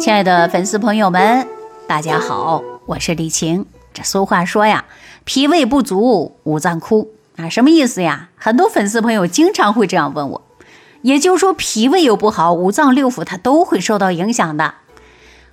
[0.00, 1.46] 亲爱的粉丝朋友们，
[1.86, 3.64] 大家好，我是李晴。
[3.92, 4.84] 这俗话说呀，
[5.24, 8.28] 脾胃不足，五脏枯啊，什么意思呀？
[8.36, 10.42] 很多粉丝朋友经常会这样问我，
[11.02, 14.74] 也就是说，脾胃又不好，五脏六腑它都会受到影响的。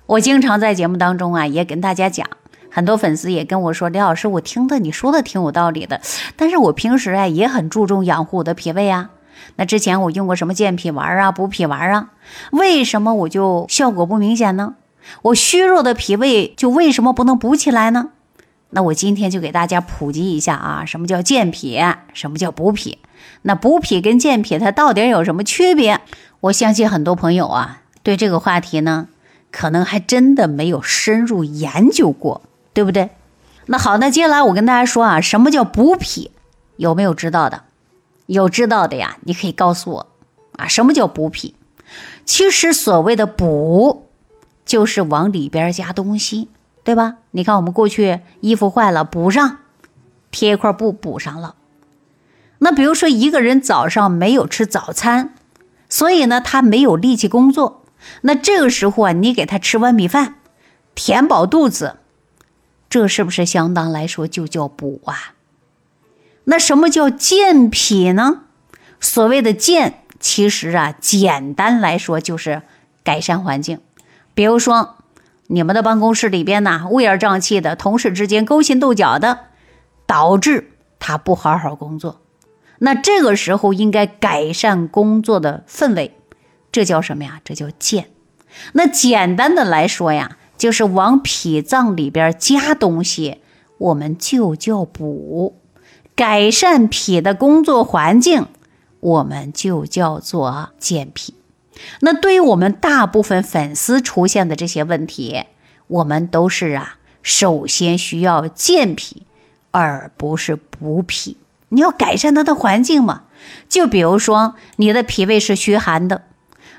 [0.06, 2.26] 我经常在节目当中啊，也跟大家讲，
[2.68, 6.00] 很多粉丝也跟我说，李老师，我听的你说的挺有道理的，
[6.36, 9.10] 但是我平时啊也很注重养护我的脾胃啊。
[9.56, 12.10] 那之前我用过什么健脾丸啊、补脾丸啊？
[12.50, 14.74] 为什么我就效果不明显呢？
[15.22, 18.10] 我虚弱的脾胃就为什么不能补起来呢？
[18.70, 21.78] 那我今天就给大家普及一下啊，什么叫健脾，
[22.14, 22.98] 什么叫补脾？
[23.42, 26.00] 那补脾跟健脾它到底有什么区别？
[26.40, 29.08] 我相信很多朋友啊，对这个话题呢，
[29.50, 33.10] 可能还真的没有深入研究过，对不对？
[33.66, 36.30] 那好，那接下来我跟大家说啊，什么叫补脾？
[36.76, 37.64] 有没有知道的？
[38.26, 40.06] 有知道的呀，你可以告诉我
[40.56, 41.54] 啊，什么叫补脾？
[42.24, 44.08] 其实所谓的补，
[44.64, 46.48] 就是往里边加东西，
[46.84, 47.16] 对吧？
[47.32, 49.58] 你看我们过去衣服坏了补上，
[50.30, 51.56] 贴一块布补上了。
[52.58, 55.34] 那比如说一个人早上没有吃早餐，
[55.88, 57.84] 所以呢他没有力气工作，
[58.22, 60.36] 那这个时候啊，你给他吃碗米饭，
[60.94, 61.96] 填饱肚子，
[62.88, 65.34] 这是不是相当来说就叫补啊？
[66.44, 68.42] 那什么叫健脾呢？
[69.00, 72.62] 所谓的健，其实啊，简单来说就是
[73.02, 73.80] 改善环境。
[74.34, 74.96] 比如说，
[75.48, 79.38] 你们的办公室里边呢，乌烟瘴气的，同事之间勾心斗角的，
[80.06, 82.20] 导致他不好好工作。
[82.78, 86.16] 那这个时候应该改善工作的氛围，
[86.72, 87.40] 这叫什么呀？
[87.44, 88.08] 这叫健。
[88.72, 93.42] 那简单的来说呀，就是往脾脏里边加东西，
[93.78, 95.61] 我们就叫补。
[96.14, 98.46] 改善脾的工作环境，
[99.00, 101.34] 我们就叫做健脾。
[102.00, 105.44] 那对于我们大部分粉丝出现的这些问题，
[105.88, 109.22] 我们都是啊，首先需要健脾，
[109.70, 111.38] 而不是补脾。
[111.70, 113.22] 你要改善它的环境嘛？
[113.68, 116.22] 就比如说你的脾胃是虚寒的，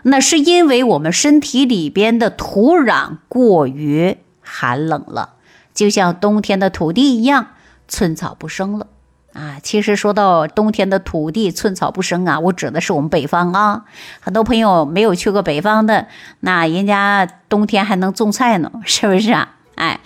[0.04, 5.34] 那是因为我们身体里边的土壤过于寒冷了，
[5.74, 7.48] 就像冬天的土地一样，
[7.88, 8.88] 寸草不生了。
[9.34, 13.86] 啊，其实说到冬天的土地寸草不生啊，我指的是我们北方啊。
[14.20, 16.08] 很多朋友没有去过北方的，
[16.42, 19.56] 那人家冬天还能种菜呢，是不是啊？
[19.76, 20.00] 哎，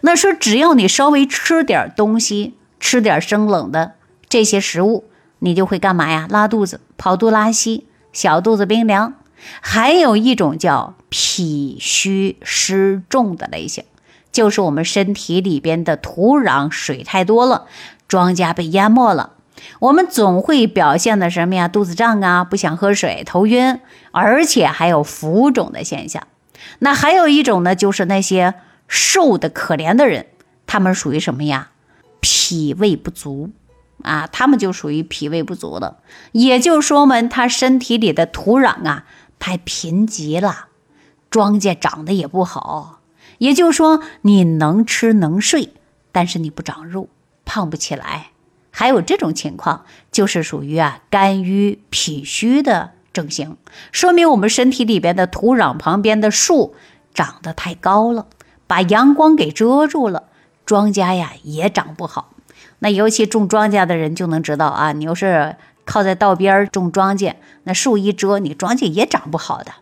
[0.00, 3.92] 那说只要你稍微吃点东西，吃点生冷的
[4.28, 5.04] 这些食物，
[5.38, 6.26] 你就会干嘛呀？
[6.28, 9.14] 拉肚子、跑肚、拉稀、小肚子、冰凉。
[9.60, 13.82] 还有一种叫脾虚湿重的类型，
[14.32, 17.66] 就是我们身体里边的土壤水太多了。
[18.08, 19.34] 庄稼被淹没了，
[19.80, 21.68] 我们总会表现的什么呀？
[21.68, 26.26] 肚子胀啊，不想喝水，头晕，而且还有浮肿的现象。
[26.80, 28.54] 那还有一种呢，就是那些
[28.86, 30.26] 瘦的可怜的人，
[30.66, 31.70] 他们属于什么呀？
[32.20, 33.50] 脾胃不足
[34.02, 35.96] 啊，他们就属于脾胃不足的，
[36.32, 39.04] 也就说明他身体里的土壤啊
[39.38, 40.66] 太贫瘠了，
[41.30, 43.00] 庄稼长得也不好。
[43.38, 45.72] 也就是说，你能吃能睡，
[46.12, 47.08] 但是你不长肉。
[47.44, 48.28] 胖不起来，
[48.70, 53.56] 还有这种情况，就是属于啊肝郁脾虚的症型，
[53.90, 56.74] 说明我们身体里边的土壤旁边的树
[57.12, 58.28] 长得太高了，
[58.68, 60.28] 把阳光给遮住了，
[60.64, 62.30] 庄稼呀也长不好。
[62.78, 67.34] 那尤其种庄稼的人就能知道啊，你要是靠在道边种庄稼，
[67.64, 69.72] 那树一遮，你庄稼也长不好的。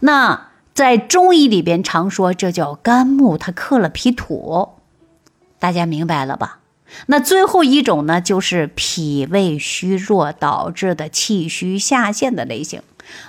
[0.00, 0.48] 那
[0.78, 4.68] 在中医里边常说，这叫肝木它克了脾土，
[5.58, 6.60] 大家明白了吧？
[7.06, 12.80] 那最后一种呢，就是脾胃虚弱导致的气虚下陷的类型。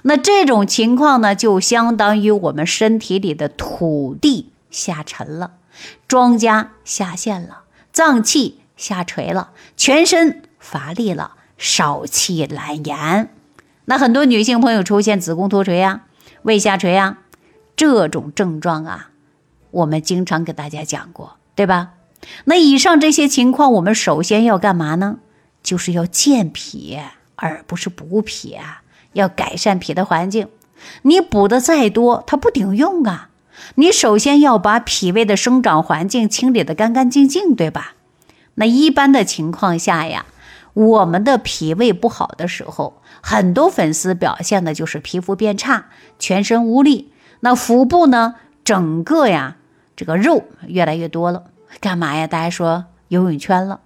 [0.03, 5.53] 那这种情况呢，就相当于我们身体里的土地下沉了，
[6.07, 7.61] 庄稼下陷了，
[7.91, 13.33] 脏器下垂了，全身乏力了，少气懒言。
[13.85, 16.01] 那很多女性朋友出现子宫脱垂啊、
[16.43, 17.17] 胃下垂啊
[17.79, 19.11] 这种症状啊，
[19.71, 21.91] 我们经常给大家讲过，对吧？
[22.43, 25.19] 那以上这些情况，我们首先要干嘛呢？
[25.63, 26.99] 就是要健脾，
[27.37, 28.81] 而不是补脾啊！
[29.13, 30.49] 要改善脾的环境。
[31.03, 33.29] 你补的再多，它不顶用啊！
[33.75, 37.93] 你首先要把脾胃的生长环境清理的干干净净，对吧？
[38.55, 40.25] 那一般的情况下呀，
[40.73, 45.85] 我们的脾胃不好的时候，很多粉丝表现的就是皮肤变差，
[46.19, 47.13] 全身无力。
[47.41, 49.57] 那腹部呢，整个呀，
[49.95, 51.43] 这个肉越来越多了。
[51.79, 52.27] 干嘛呀？
[52.27, 53.81] 大家说游泳圈了。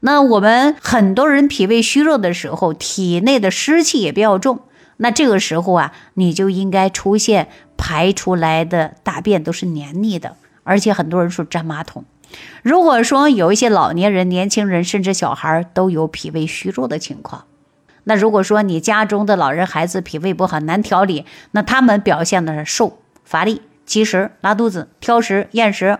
[0.00, 4.60] 那我们很多人脾胃虚弱的时候，体内的湿气也比较重。
[4.96, 8.12] 那这个时候啊，你就应该出现排。
[8.12, 12.04] 出来的大便都是黏腻的，而且很多人说粘马桶。
[12.62, 17.44] 如果说有一些老年人、年轻人，甚至小孩都有脾胃虚弱的情况，
[18.04, 25.98] 那如果说你家中的老人、孩子脾胃不好、难调理，那他们表现的是瘦、乏力、积食、拉肚子、挑食、厌食，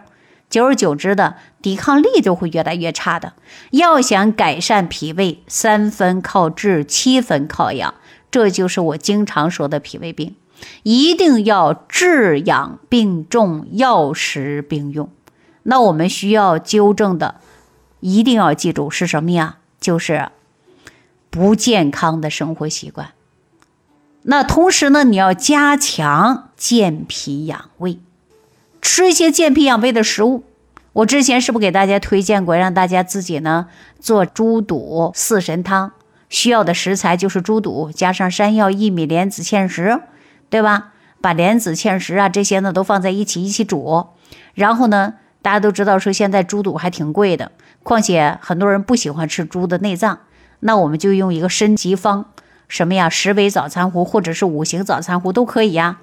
[0.50, 3.34] 久而久之的抵抗力就会越来越差的。
[3.70, 7.94] 要想改善脾胃，三分靠治，七分靠养，
[8.30, 10.34] 这就是我经常说的脾胃病，
[10.82, 15.08] 一定要治养并重，药食并用。
[15.62, 17.36] 那我们需要纠正的，
[18.00, 19.58] 一定要记住是什么呀？
[19.80, 20.28] 就是
[21.32, 23.12] 不健康的生活习惯。
[24.24, 27.98] 那同时呢，你要加强健脾养胃，
[28.82, 30.44] 吃一些健脾养胃的食物。
[30.92, 33.68] 我之前是不是给大家推荐过，让大家自己呢
[33.98, 35.92] 做猪肚四神汤？
[36.28, 40.02] 需要的食材就是猪肚加上山药、薏米、莲子、芡实，
[40.50, 40.92] 对吧？
[41.22, 44.08] 把莲子、芡实啊这些呢都放在一起一起煮，
[44.52, 45.14] 然后呢。
[45.42, 47.50] 大家都知道，说现在猪肚还挺贵的，
[47.82, 50.20] 况且很多人不喜欢吃猪的内脏，
[50.64, 52.26] 那我们就用一个升级方，
[52.68, 53.08] 什么呀？
[53.08, 55.98] 十味早餐壶或者是五行早餐壶都可以呀。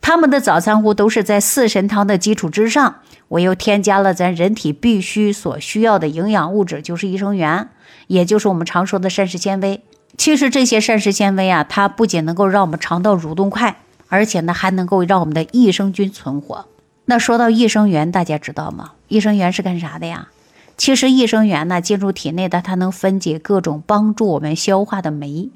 [0.00, 2.96] 他们的早餐壶都是在四神汤的基础之上，
[3.28, 7.70] 我又添加了咱人体必须所需要的营养物质，就是益生元，
[8.08, 9.82] 也就是我们常说的膳食纤维。
[10.18, 13.78] 其实这些膳食纤维啊，它不仅能够让我们肠道蠕动快，
[14.08, 16.66] 而且呢还能够让我们的益生菌存活。
[17.06, 18.92] 那说到益生元，大家知道吗？
[19.08, 20.28] 益生元是干啥的呀？
[20.76, 25.50] 其实益生元呢进入体内的，它能分解各种帮助我们消化的酶，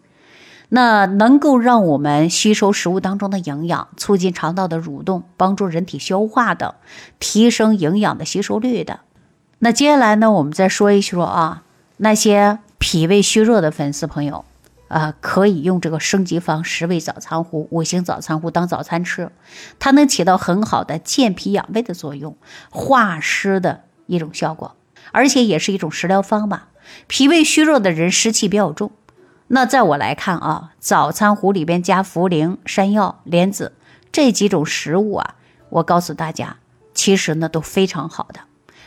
[0.68, 6.76] 那能够让我们吸收食物当中的营养，促进肠道的蠕动，帮助人体消化的，
[7.18, 9.00] 提升营养的吸收率的。
[9.58, 11.62] 那接下来呢，我们再说一说啊，
[11.96, 14.44] 那些脾胃虚弱的粉丝朋友。
[14.88, 19.30] 啊，可以用这个升级方十味早餐壶、五行早餐壶当早餐吃，
[19.78, 22.38] 它能起到很好的健脾养胃的作用，
[22.70, 24.76] 化湿的一种效果，
[25.12, 26.68] 而且也是一种食疗方吧。
[27.06, 28.92] 脾胃虚弱的人湿气比较重，
[29.48, 33.74] 那在我来看啊，早餐壶里边加茯苓、山药、莲子
[34.10, 35.34] 这几种食物啊，
[35.68, 36.56] 我告诉大家，
[36.94, 38.40] 其实呢都非常好的，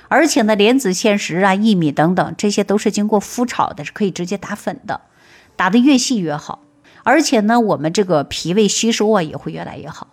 [0.08, 5.02] 而且呢莲子、芡实啊、薏米等等，这些都是经过麸炒的，是可以直接打粉的。
[5.56, 6.64] 打得越细越好，
[7.04, 10.08] 而且呢，我们这个脾胃吸收啊也会越来越好。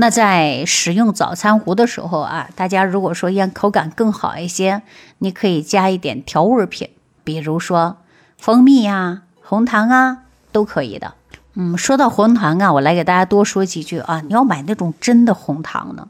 [0.00, 4.80] 那在使用早餐糊的时候啊，大家如果说要口感更好一些，
[5.18, 6.88] 你可以加一点调味品，
[7.22, 7.98] 比如说
[8.38, 11.12] 蜂蜜呀、红糖啊，都可以的。
[11.52, 14.22] 嗯，说到红糖啊，我来给大家多说几句啊。
[14.22, 16.08] 你要买那种真的红糖呢，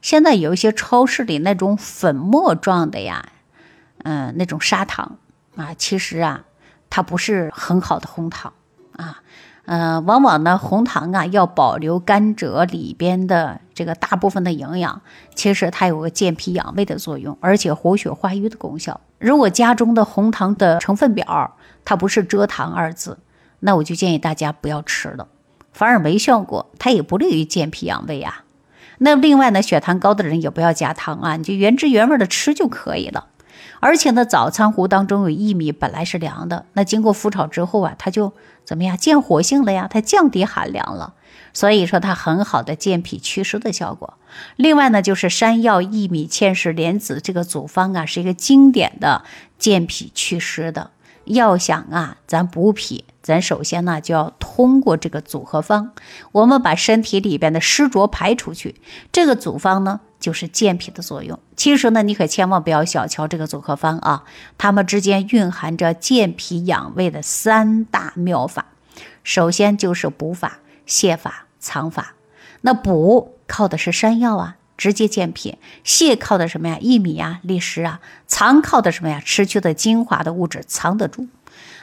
[0.00, 3.28] 现在有一些超市里那种粉末状的呀，
[4.04, 5.18] 嗯，那种砂糖
[5.56, 6.44] 啊，其实啊。
[6.88, 8.52] 它不是很好的红糖
[8.96, 9.20] 啊，
[9.66, 15.02] 呃，往往呢，红糖啊要保留甘蔗里边的这个大部分的营养，
[15.34, 19.00] 其实它有个健脾养胃的作用，而且活血化瘀的功效。
[19.18, 23.18] 如果家中的红糖的成分表它不是蔗糖二字，
[23.58, 25.26] 那我就建议大家不要吃了，
[25.72, 28.44] 反而没效果，它也不利于健脾养胃啊。
[28.98, 33.26] 那另外呢，血糖高的人也不要加糖啊，你就原汁原味的吃就可以了。
[33.80, 38.32] 而且呢，早餐壶当中有薏米，本来是凉的，那经过复炒之后啊，它就
[38.64, 39.86] 怎么样，见活性了呀？
[39.90, 41.14] 它降低寒凉了，
[41.52, 44.14] 所以说它很好的健脾祛湿的效果。
[44.56, 49.24] 另外呢，就是山药、薏米、芡实、莲子这个组方啊，是一个经典的
[49.58, 50.90] 健脾祛湿的。
[51.24, 55.90] 要想啊，咱补脾，咱首先呢就要通过这个组合方，
[56.30, 58.76] 我们把身体里边的湿浊排出去。
[59.10, 61.38] 这个组方呢，就是健脾的作用。
[61.54, 64.24] 其实呢，你可千万不要小瞧这个组合方啊，
[64.58, 68.66] 它们之间蕴含着健脾养胃的三大妙法。
[69.22, 72.14] 首先就是补法、泻法、藏法。
[72.62, 74.56] 那补靠的是山药啊。
[74.76, 76.78] 直接健脾，泻靠的什么呀？
[76.82, 78.00] 薏米呀，利湿啊。
[78.26, 79.22] 藏靠的什么呀？
[79.24, 81.28] 吃去的精华的物质藏得住。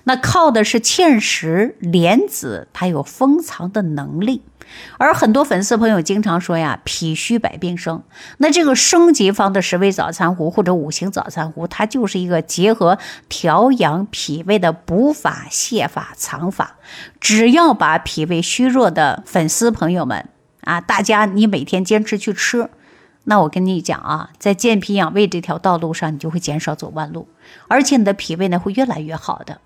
[0.03, 4.43] 那靠的是芡实、莲子，它有封藏的能力。
[4.97, 8.03] 而很多粉丝朋友经常说呀，脾虚百病生。
[8.37, 12.97] 那这个升级方的十味早餐壶或者五行早餐壶，它就是一个结合
[13.29, 16.77] 调养脾胃的补法、泻法、藏法。
[17.19, 20.29] 只要把脾胃虚弱的粉丝朋友们
[20.61, 22.69] 啊，大家你每天坚持去吃。
[23.25, 27.27] 那我跟你讲啊，在健脾养胃这条道路上，你就会减少走弯路，
[27.67, 29.59] 而且你的脾胃呢会越来越好的。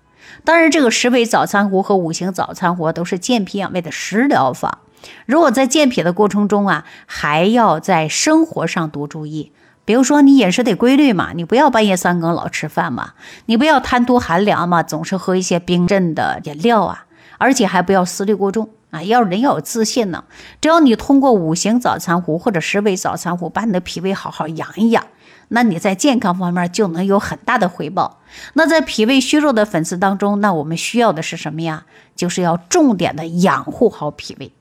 [0.44, 4.78] 当然，这个十味早餐壶和五行早餐壶都是健脾养胃的食疗法。
[5.26, 9.52] 如果在健脾的过程中啊，还要在生活上多注意，
[9.84, 13.14] 比如说你饮食得规律嘛，你不要半夜三更老吃饭嘛，
[13.46, 17.06] 你不要贪图寒凉嘛，总是喝一些冰镇的饮料啊，
[17.38, 18.70] 而且还不要思虑过重。
[18.90, 20.24] 啊，要人要有自信呢。
[20.62, 25.04] 只要你通过五行早餐壶或者十味早餐壶，把你的脾胃好好养一养，
[25.48, 28.20] 那你在健康方面就能有很大的回报。
[28.54, 31.84] 那在脾胃虚弱的粉丝当中，那我们需要的是什么呀？
[32.16, 34.52] 就是要重点的养护好脾胃。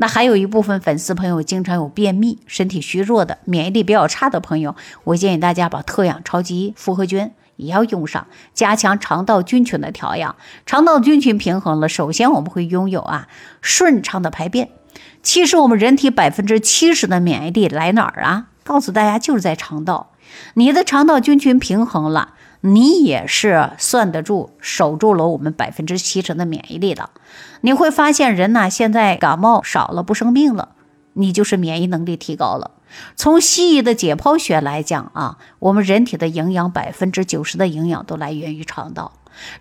[0.00, 7.30] 那还有一部分粉丝朋友经常有便秘、身体虚弱的、免疫力比较差的朋友，我建议大家把特养超级复合菌。
[7.56, 10.34] 也要用上，加强肠道菌群的调养。
[10.64, 13.28] 肠道菌群平衡了，首先我们会拥有啊
[13.60, 14.70] 顺畅的排便。
[15.22, 18.46] 其实我们人体百分之七十的免疫力来哪儿啊？
[18.64, 20.12] 告诉大家，就是在肠道。
[20.54, 27.10] 你的肠道菌群平衡了，你也是算得住、守住了我们百分之七十的免疫力的。
[27.62, 30.70] 你会发现，人呐现在感冒少了，不生病了，
[31.14, 32.72] 你就是免疫能力提高了。
[33.14, 39.12] 从西医的解剖学来讲啊，我们人体的营养百分之九十的营养都来源于肠道。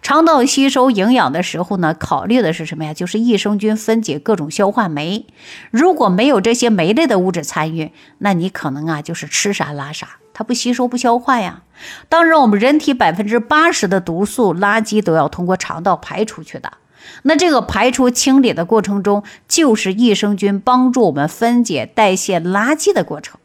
[0.01, 2.93] 肠道吸收营养的时候呢，考虑的是什么呀？
[2.93, 5.27] 就是益生菌分解各种消化酶。
[5.69, 11.61] 如果没有这些酶类的物质参与，那你可能啊就是吃啥拉啥，它不吸收不消化呀。
[12.09, 16.73] 当然，我们人体百分之八十的毒素垃圾都要通过肠道排出去的。
[17.23, 23.39] 那这个排出清理的过程中，就是益生菌帮助我们分解代谢垃圾的过程。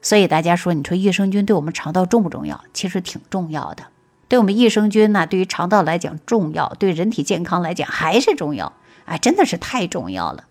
[0.00, 2.62] 所以大家说，你说益生菌对我们肠道重不重要？
[2.72, 3.84] 其实挺重要的。
[4.28, 8.72] 对我们益生菌呢，对于肠道来讲重要，对人体健康来讲还是重要。
[9.06, 10.44] 哎，真的是太重要了。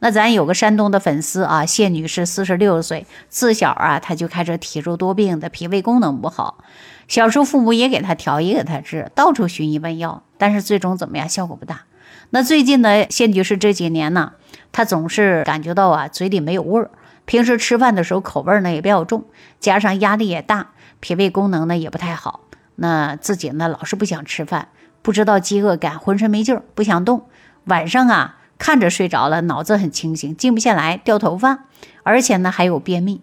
[0.00, 6.64] 那咱有个山东的粉丝啊，谢女士，四十六岁，自小啊，她就开始体弱多病的，脾胃功能不好。
[7.06, 11.28] 小时候父母也给她调，也给她治，到处寻医问药，但是最终怎么样？
[11.28, 11.82] 效果不大。
[12.32, 14.34] 那最近呢，谢女士这几年呢，
[14.70, 16.90] 她总是感觉到啊，嘴里没有味儿，
[17.24, 19.24] 平时吃饭的时候口味呢也比较重，
[19.58, 20.70] 加上压力也大，
[21.00, 22.40] 脾胃功能呢也不太好。
[22.76, 24.68] 那自己呢老是不想吃饭，
[25.02, 27.26] 不知道饥饿感，浑身没劲儿，不想动。
[27.64, 31.64] 晚上啊看着睡着了，脑子很清醒，静不下来，掉头发，
[32.04, 33.20] 而且呢还有便秘，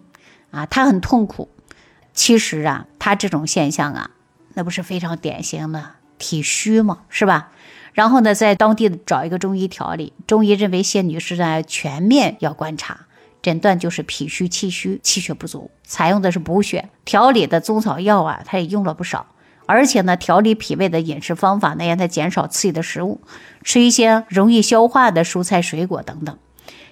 [0.50, 1.48] 啊，她很痛苦。
[2.12, 4.10] 其实啊，她这种现象啊，
[4.52, 6.98] 那不是非常典型的体虚吗？
[7.08, 7.48] 是吧？
[7.92, 13.06] 然后呢，在当地找一个中医调理，中医认为谢女士呢全面要观察，
[13.42, 19.26] 诊断就是脾虚、气虚、气血不足，采用的是补血调理的中草药啊，她也用了不少，
[19.66, 23.20] 而且呢，调理脾胃的饮食方法呢，让她减少刺激的食物，
[23.62, 26.36] 吃一些容易消化的蔬菜水果等等。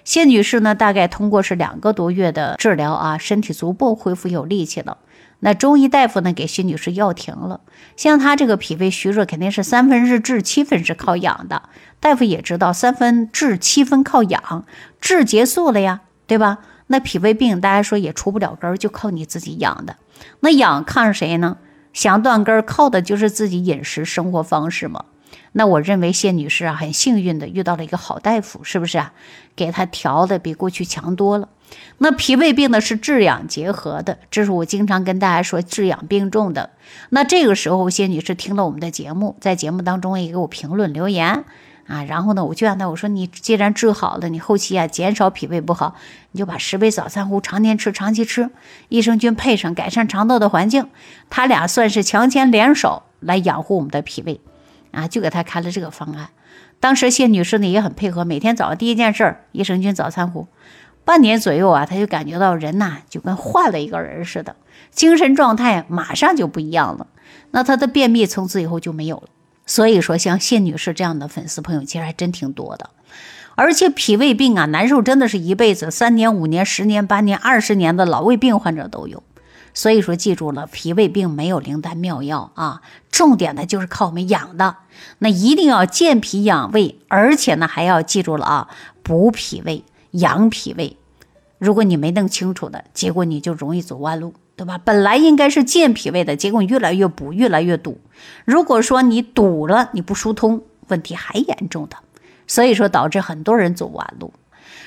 [0.03, 4.99] 谢女士呢，大概通过是两个多月的治疗啊，身体逐步恢复有力气了。
[5.39, 7.61] 那中医大夫呢，给徐女士药停了。
[7.95, 11.63] 像她这个脾胃虚弱，肯定是三分是治，七分是靠养的。
[11.99, 14.65] 大夫也知道，三分治，七分靠养，
[14.99, 16.59] 治结束了呀，对吧？
[16.87, 19.97] 那脾胃病，大家说也除不了根儿，就靠你自己养的。
[20.39, 21.57] 那养看谁呢？
[21.93, 25.05] 想断根儿，靠的就是自己饮食生活方式嘛。
[25.57, 29.11] 那我认为谢女士啊，很幸运的遇到了一个好大夫，是不是啊？
[29.55, 31.49] 给她调的比过去强多了。
[31.97, 36.69] 那脾胃病呢是治养结合的，这是我经常跟大家说治养并重的。
[37.09, 41.43] 那这个时候，谢女士听了我们的节目，在节目当中也给我评论留言
[41.87, 45.95] 啊，然后呢，我就让她我说你既然治好了，你后期啊减少脾胃不好，
[46.33, 48.51] 你就把十味早餐壶常年吃，长期吃，
[48.89, 50.87] 益生菌配上，改善肠道的环境，
[51.31, 54.39] 他俩算是强强联手来养护我们的脾胃
[54.97, 56.29] 啊，就给她开了这个方案。
[56.79, 60.47] 当时谢女士呢也很配合，每天早上第一件事儿益生菌早餐壶。
[61.05, 64.57] 半年左右啊，他就感觉到人呐，就跟换了一个人似的，
[64.91, 67.07] 精神状态马上就不一样了。
[67.51, 69.29] 那他的便秘从此以后就没有了。
[69.65, 72.89] 所以说，像谢女士这样的粉丝朋友，其实还真挺多的。
[73.55, 79.23] 而且脾胃病啊，难受真的是一辈子，三年、五年、十年、八年、二十年的老胃病患者都有。
[79.77, 82.81] 所以说，记住了，脾胃病没有灵丹妙药啊，
[83.11, 84.77] 重点的就是靠我们养的。
[85.19, 88.69] 那一定要健脾养胃，而且呢，还要记住了啊，
[89.03, 89.83] 补脾胃。
[90.13, 90.97] 养脾胃，
[91.59, 94.79] 如果你没弄清楚的结果，你就容易走弯路，对吧？
[94.83, 97.99] 本来应该是健脾胃的，结果越来越补，越来越堵。
[98.45, 101.97] 如果说你堵了，你不疏通，问题还严重的。
[102.47, 104.33] 所以说导致很多人走弯路。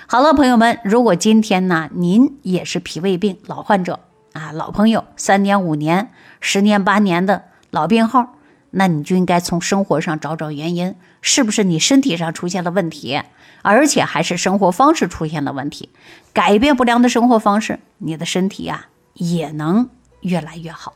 [0.08, 4.00] 好了，朋友们，如果今天呢，您也是脾胃病老患者
[4.32, 6.10] 啊，老朋友，三年、五年、
[6.40, 8.34] 十年、八年的老病号，
[8.70, 13.20] 那你就应该从生活上找找原因，是不是你身体上出现了问题？
[13.62, 15.90] 而且还是生活方式出现了问题，
[16.32, 20.94] 改变不良的生活方式，你的身体呀也能越来越好。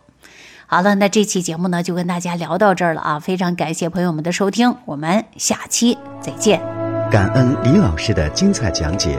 [0.66, 6.62] 好了，那这期节目呢就跟大家聊到这儿了啊，非常感谢朋友们的收听，我们下期再见。
[7.10, 9.18] 感恩李老师的精彩讲解。